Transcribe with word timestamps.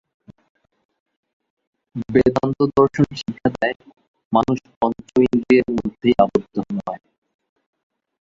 বেদান্তদর্শন 2.09 3.07
শিক্ষা 3.19 3.49
দেয়, 3.55 3.75
মানুষ 4.33 4.57
পঞ্চেন্দ্রিয়ের 4.79 5.67
মধ্যেই 5.77 6.15
আবদ্ধ 6.23 6.55
নয়। 6.77 7.01